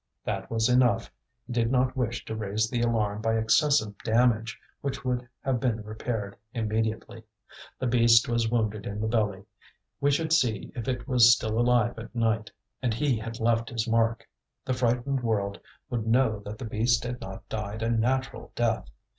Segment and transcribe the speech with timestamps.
[0.25, 1.11] That was enough;
[1.45, 5.83] he did not wish to raise the alarm by excessive damage which would have been
[5.83, 7.23] repaired immediately.
[7.77, 9.43] The beast was wounded in the belly;
[9.99, 12.49] we should see if it was still alive at night.
[12.81, 14.27] And he had left his mark;
[14.65, 15.59] the frightened world
[15.91, 18.89] would know that the beast had not died a natural death.